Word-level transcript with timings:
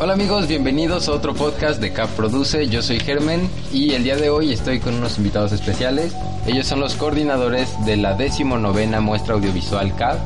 Hola 0.00 0.12
amigos, 0.12 0.46
bienvenidos 0.46 1.08
a 1.08 1.12
otro 1.12 1.34
podcast 1.34 1.80
de 1.80 1.92
CAP 1.92 2.10
Produce. 2.10 2.68
Yo 2.68 2.82
soy 2.82 3.00
Germen 3.00 3.50
y 3.72 3.94
el 3.94 4.04
día 4.04 4.14
de 4.14 4.30
hoy 4.30 4.52
estoy 4.52 4.78
con 4.78 4.94
unos 4.94 5.18
invitados 5.18 5.50
especiales. 5.50 6.14
Ellos 6.46 6.68
son 6.68 6.78
los 6.78 6.94
coordinadores 6.94 7.68
de 7.84 7.96
la 7.96 8.16
novena 8.16 9.00
muestra 9.00 9.34
audiovisual 9.34 9.96
CAP. 9.96 10.20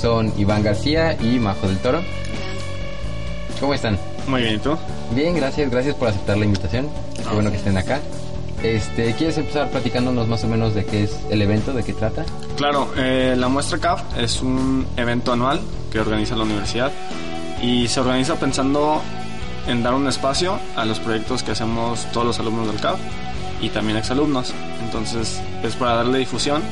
Son 0.00 0.32
Iván 0.38 0.62
García 0.62 1.18
y 1.20 1.38
Majo 1.38 1.68
del 1.68 1.76
Toro. 1.80 2.00
¿Cómo 3.60 3.74
están? 3.74 3.98
Muy 4.26 4.40
bien, 4.40 4.54
¿y 4.54 4.58
tú? 4.58 4.78
Bien, 5.14 5.36
gracias, 5.36 5.70
gracias 5.70 5.94
por 5.96 6.08
aceptar 6.08 6.38
la 6.38 6.46
invitación. 6.46 6.88
Qué 7.14 7.34
bueno 7.34 7.50
que 7.50 7.58
estén 7.58 7.76
acá. 7.76 8.00
Este, 8.62 9.12
¿Quieres 9.12 9.36
empezar 9.36 9.68
platicándonos 9.70 10.28
más 10.28 10.44
o 10.44 10.48
menos 10.48 10.74
de 10.74 10.86
qué 10.86 11.04
es 11.04 11.20
el 11.28 11.42
evento, 11.42 11.74
de 11.74 11.84
qué 11.84 11.92
trata? 11.92 12.24
Claro, 12.56 12.90
eh, 12.96 13.34
la 13.36 13.48
muestra 13.48 13.76
CAF 13.76 14.02
es 14.16 14.40
un 14.40 14.86
evento 14.96 15.34
anual 15.34 15.60
que 15.92 16.00
organiza 16.00 16.36
la 16.36 16.44
universidad 16.44 16.90
y 17.62 17.88
se 17.88 18.00
organiza 18.00 18.36
pensando 18.36 19.02
en 19.66 19.82
dar 19.82 19.94
un 19.94 20.06
espacio 20.08 20.58
a 20.76 20.84
los 20.84 20.98
proyectos 21.00 21.42
que 21.42 21.52
hacemos 21.52 22.06
todos 22.12 22.26
los 22.26 22.40
alumnos 22.40 22.66
del 22.66 22.80
CAF 22.80 22.98
y 23.60 23.68
también 23.68 23.98
exalumnos. 23.98 24.52
Entonces 24.84 25.40
es 25.62 25.76
para 25.76 25.96
darle 25.96 26.18
difusión 26.18 26.62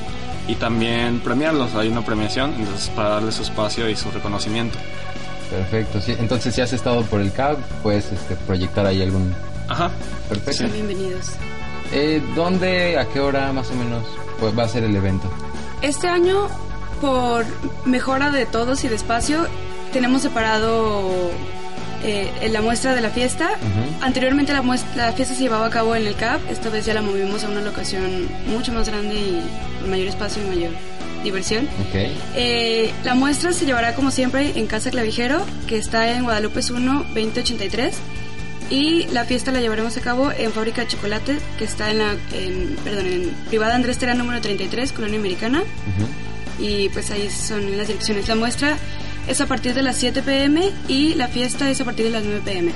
y 0.47 0.55
también 0.55 1.21
premiarlos. 1.21 1.75
Hay 1.75 1.89
una 1.89 2.05
premiación, 2.05 2.55
entonces 2.59 2.89
para 2.91 3.11
darle 3.11 3.33
su 3.33 3.43
espacio 3.43 3.89
y 3.89 3.97
su 3.97 4.11
reconocimiento. 4.11 4.79
Perfecto, 5.51 6.01
sí. 6.01 6.15
Entonces 6.19 6.55
si 6.55 6.61
has 6.61 6.73
estado 6.73 7.03
por 7.03 7.21
el 7.21 7.33
CAF, 7.33 7.59
puedes 7.83 8.11
este, 8.13 8.37
proyectar 8.37 8.87
ahí 8.87 9.03
algún... 9.03 9.35
Ajá. 9.69 9.91
Perfecto. 10.29 10.73
Bienvenidos. 10.73 11.33
Eh, 11.93 12.23
¿Dónde, 12.35 12.99
a 12.99 13.07
qué 13.07 13.21
hora 13.21 13.53
más 13.53 13.71
o 13.71 13.75
menos 13.75 14.05
pues, 14.41 14.59
va 14.59 14.65
a 14.65 14.69
ser 14.69 14.85
el 14.85 14.95
evento? 14.95 15.31
Este 15.81 16.09
año, 16.09 16.49
por 17.01 17.45
mejora 17.87 18.31
de 18.31 18.47
todos 18.47 18.85
y 18.85 18.89
de 18.89 18.97
espacio, 18.97 19.47
tenemos 19.93 20.23
separado 20.23 21.31
eh, 22.05 22.49
la 22.51 22.63
muestra 22.63 22.95
de 22.95 23.01
la 23.01 23.11
fiesta. 23.11 23.51
Anteriormente 24.01 24.53
la, 24.53 24.63
la 24.97 25.13
fiesta 25.13 25.35
se 25.35 25.43
llevaba 25.43 25.67
a 25.67 25.71
cabo 25.71 25.97
en 25.97 26.07
el 26.07 26.15
CAP, 26.15 26.41
esta 26.51 26.71
vez 26.71 26.87
ya 26.87 26.95
la 26.95 27.03
movimos 27.03 27.45
a 27.45 27.49
una 27.49 27.61
locación 27.61 28.29
mucho 28.47 28.73
más 28.73 28.89
grande 28.89 29.15
y 29.15 29.43
con 29.81 29.91
mayor 29.91 30.09
espacio 30.09 30.43
y 30.45 30.47
mayor 30.47 30.73
diversión. 31.25 31.69
Okay. 31.89 32.17
Eh, 32.37 32.93
la 33.05 33.15
muestra 33.15 33.53
se 33.53 33.67
llevará 33.67 33.95
como 33.95 34.11
siempre 34.11 34.53
en 34.57 34.67
Casa 34.67 34.91
Clavijero, 34.91 35.45
que 35.67 35.77
está 35.77 36.11
en 36.13 36.25
Guadalupe 36.25 36.61
1 36.71 37.05
2083. 37.15 37.97
Y 38.71 39.07
la 39.13 39.25
fiesta 39.25 39.51
la 39.51 39.61
llevaremos 39.61 39.97
a 39.97 40.01
cabo 40.03 40.31
en 40.31 40.53
Fábrica 40.53 40.83
de 40.83 40.89
Chocolate, 40.89 41.39
que 41.59 41.65
está 41.65 41.91
en 41.91 41.99
la 41.99 42.17
perdón, 42.85 43.07
en 43.07 43.31
Privada 43.49 43.75
Andrés 43.75 43.97
Terán 43.97 44.19
número 44.19 44.41
33, 44.43 44.93
Colonia 44.93 45.19
Americana. 45.19 45.63
Y 46.59 46.91
pues 46.91 47.11
ahí 47.11 47.31
son 47.31 47.77
las 47.79 47.89
direcciones. 47.89 48.29
La 48.29 48.35
muestra 48.35 48.77
es 49.29 49.41
a 49.41 49.47
partir 49.47 49.75
de 49.75 49.83
las 49.83 49.97
7 49.97 50.23
pm 50.23 50.73
y 50.89 51.15
la 51.15 51.29
fiesta 51.29 51.71
es 51.71 51.81
a 51.81 51.85
partir 51.85 52.07
de 52.07 52.13
las 52.13 52.25
9 52.25 52.41
pm. 52.45 52.73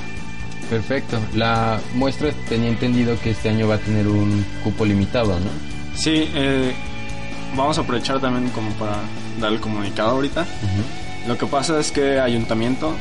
Perfecto. 0.69 1.19
La 1.34 1.81
muestra 1.95 2.33
tenía 2.48 2.69
entendido 2.69 3.19
que 3.20 3.31
este 3.31 3.48
año 3.48 3.69
va 3.69 3.77
a 3.77 3.78
tener 3.78 4.06
un 4.06 4.45
cupo 4.62 4.84
limitado, 4.84 5.39
¿no? 5.41 5.50
Sí, 5.95 6.30
eh, 6.34 6.73
vamos 7.56 7.78
a 7.78 7.83
aprovechar 7.83 8.20
también 8.20 8.50
como 8.50 8.70
para 8.73 8.98
dar 9.41 9.53
el 9.53 9.61
comunicado 9.61 10.11
ahorita. 10.11 10.47
Lo 11.27 11.36
que 11.36 11.47
pasa 11.47 11.78
es 11.78 11.92
que 11.92 12.20
Ayuntamiento 12.20 12.95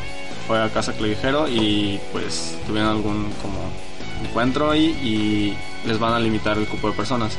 fue 0.47 0.61
a 0.61 0.69
Casa 0.69 0.93
Clavijero 0.93 1.47
y 1.47 1.99
pues 2.11 2.57
tuvieron 2.67 2.89
algún 2.89 3.31
como 3.41 3.59
encuentro 4.23 4.71
ahí 4.71 4.85
y 5.03 5.87
les 5.87 5.99
van 5.99 6.13
a 6.13 6.19
limitar 6.19 6.57
el 6.57 6.67
cupo 6.67 6.89
de 6.89 6.93
personas. 6.93 7.37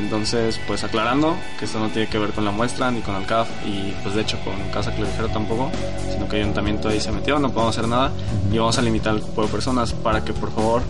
Entonces, 0.00 0.58
pues 0.66 0.84
aclarando 0.84 1.36
que 1.58 1.66
esto 1.66 1.78
no 1.78 1.88
tiene 1.88 2.08
que 2.08 2.18
ver 2.18 2.30
con 2.30 2.44
la 2.44 2.50
muestra 2.50 2.90
ni 2.90 3.00
con 3.00 3.14
el 3.16 3.26
CAF 3.26 3.48
y 3.66 3.92
pues 4.02 4.14
de 4.14 4.22
hecho 4.22 4.38
con 4.40 4.54
Casa 4.72 4.92
Clavijero 4.92 5.28
tampoco, 5.28 5.70
sino 6.10 6.28
que 6.28 6.36
el 6.36 6.42
ayuntamiento 6.42 6.88
ahí 6.88 7.00
se 7.00 7.12
metió, 7.12 7.38
no 7.38 7.52
podemos 7.52 7.76
hacer 7.76 7.88
nada 7.88 8.10
y 8.50 8.58
vamos 8.58 8.78
a 8.78 8.82
limitar 8.82 9.14
el 9.14 9.20
cupo 9.20 9.42
de 9.42 9.48
personas 9.48 9.92
para 9.92 10.24
que 10.24 10.32
por 10.32 10.50
favor 10.52 10.82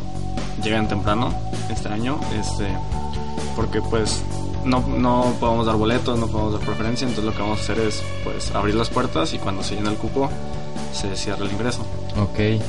lleguen 0.62 0.86
temprano 0.86 1.34
este 1.70 1.88
año, 1.88 2.20
este, 2.38 2.68
porque 3.56 3.80
pues 3.82 4.22
no, 4.64 4.80
no 4.86 5.34
podemos 5.40 5.66
dar 5.66 5.76
boletos, 5.76 6.18
no 6.18 6.28
podemos 6.28 6.52
dar 6.52 6.62
preferencia, 6.62 7.06
entonces 7.06 7.24
lo 7.24 7.36
que 7.36 7.42
vamos 7.42 7.58
a 7.58 7.62
hacer 7.62 7.78
es 7.80 8.02
pues 8.22 8.54
abrir 8.54 8.76
las 8.76 8.88
puertas 8.88 9.34
y 9.34 9.38
cuando 9.38 9.62
se 9.62 9.74
llene 9.74 9.90
el 9.90 9.96
cupo 9.96 10.30
se 10.92 11.16
cierra 11.16 11.44
el 11.44 11.52
ingreso. 11.52 11.84
Ok. 12.20 12.62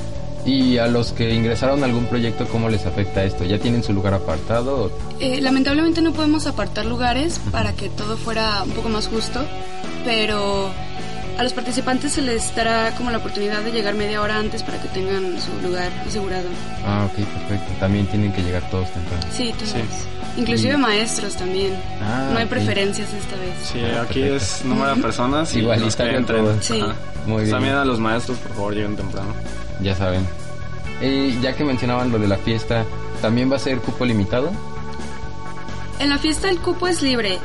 ¿Y 0.46 0.78
a 0.78 0.88
los 0.88 1.14
que 1.14 1.34
ingresaron 1.34 1.84
a 1.84 1.86
algún 1.86 2.06
proyecto, 2.06 2.46
cómo 2.48 2.68
les 2.70 2.86
afecta 2.86 3.24
esto? 3.24 3.46
¿Ya 3.46 3.60
tienen 3.60 3.84
su 3.84 3.94
lugar 3.94 4.14
apartado? 4.14 4.92
Eh, 5.20 5.40
lamentablemente 5.42 6.02
no 6.02 6.12
podemos 6.12 6.48
apartar 6.48 6.86
lugares 6.86 7.40
para 7.52 7.74
que 7.74 7.90
todo 7.90 8.18
fuera 8.18 8.64
un 8.64 8.72
poco 8.72 8.90
más 8.90 9.08
justo, 9.08 9.42
pero 10.04 10.70
a 11.38 11.44
los 11.44 11.54
participantes 11.54 12.12
se 12.14 12.22
les 12.22 12.54
dará 12.56 12.94
como 12.96 13.10
la 13.10 13.20
oportunidad 13.20 13.62
de 13.62 13.72
llegar 13.72 13.96
media 13.96 14.22
hora 14.22 14.38
antes 14.38 14.64
para 14.64 14.82
que 14.82 14.90
tengan 14.90 15.40
su 15.40 15.66
lugar 15.66 15.90
asegurado. 16.06 16.50
Ah, 16.86 17.08
ok, 17.10 17.26
perfecto. 17.26 17.74
También 17.80 18.06
tienen 18.08 18.34
que 18.34 18.44
llegar 18.44 18.70
todos 18.70 18.92
temprano. 18.92 19.24
Sí, 19.32 19.54
todos. 19.58 19.74
Inclusive 20.36 20.76
maestros 20.76 21.36
también. 21.36 21.74
Ah, 22.02 22.32
no 22.34 22.40
hay 22.40 22.48
preferencias 22.48 23.08
esta 23.14 23.36
vez. 23.38 23.54
Sí, 23.64 23.80
aquí 24.02 24.24
es 24.24 24.66
número 24.66 24.96
de 24.96 25.02
personas 25.02 25.56
y 25.56 25.60
Igual, 25.60 25.80
los 25.80 25.96
que 25.96 26.04
entren. 26.04 26.62
Sí. 26.62 26.82
Muy 27.28 27.44
bien. 27.44 27.52
También 27.52 27.76
a 27.76 27.86
los 27.86 28.00
maestros, 28.00 28.38
por 28.40 28.52
favor, 28.54 28.74
lleguen 28.74 28.98
temprano 28.98 29.34
ya 29.84 29.96
saben. 29.96 30.28
Y 31.02 31.40
ya 31.42 31.56
que 31.56 31.64
mencionaban 31.64 32.12
lo 32.12 32.20
de 32.20 32.28
la 32.28 32.38
fiesta, 32.38 32.86
¿también 33.22 33.52
va 33.52 33.58
a 33.58 33.60
ser 33.60 33.80
cupo 33.80 34.06
limitado? 34.06 34.52
En 36.00 36.10
la 36.10 36.18
fiesta 36.18 36.50
el 36.50 36.60
cupo 36.60 36.88
es 36.88 37.02
libre. 37.02 37.40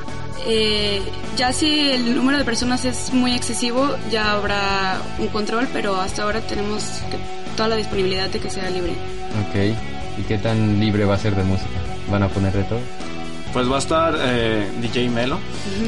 Eh, 0.47 1.03
ya 1.37 1.53
si 1.53 1.91
el 1.91 2.15
número 2.15 2.39
de 2.39 2.45
personas 2.45 2.85
es 2.85 3.13
muy 3.13 3.35
excesivo, 3.35 3.97
ya 4.11 4.33
habrá 4.33 5.01
un 5.19 5.29
control, 5.29 5.69
pero 5.73 5.97
hasta 6.01 6.23
ahora 6.23 6.41
tenemos 6.41 6.85
toda 7.57 7.69
la 7.71 7.77
disponibilidad 7.77 8.31
de 8.31 8.39
que 8.39 8.51
sea 8.51 8.71
libre. 8.71 8.93
Ok. 9.49 9.77
¿Y 10.19 10.23
qué 10.23 10.39
tan 10.39 10.81
libre 10.81 11.05
va 11.05 11.15
a 11.15 11.19
ser 11.19 11.35
de 11.35 11.45
música? 11.45 11.79
¿Van 12.11 12.23
a 12.23 12.29
poner 12.29 12.53
de 12.53 12.65
todo? 12.65 12.81
Pues 13.53 13.71
va 13.71 13.77
a 13.77 13.79
estar 13.79 14.15
eh, 14.19 14.71
DJ 14.81 15.09
Melo. 15.09 15.39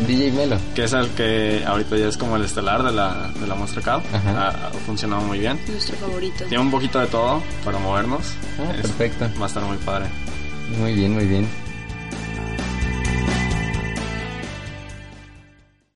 DJ 0.07 0.33
Melo. 0.33 0.57
Que 0.75 0.85
es 0.85 0.93
el 0.93 1.09
que 1.11 1.63
ahorita 1.67 1.97
ya 1.97 2.09
es 2.09 2.17
como 2.17 2.37
el 2.37 2.45
estelar 2.45 2.83
de 2.83 2.93
la, 2.93 3.31
de 3.39 3.47
la 3.47 3.55
muestra. 3.55 3.97
Ha, 3.97 4.71
funcionado 4.87 5.23
muy 5.23 5.39
bien. 5.39 5.59
Nuestro 5.69 5.97
favorito. 5.97 6.45
Tiene 6.45 6.63
un 6.63 6.71
poquito 6.71 6.99
de 6.99 7.07
todo 7.07 7.43
para 7.65 7.79
movernos. 7.79 8.35
Ah, 8.59 8.73
perfecto. 8.73 9.29
Va 9.39 9.45
a 9.45 9.49
estar 9.49 9.63
muy 9.63 9.77
padre. 9.79 10.07
Muy 10.79 10.95
bien, 10.95 11.13
muy 11.13 11.27
bien. 11.27 11.70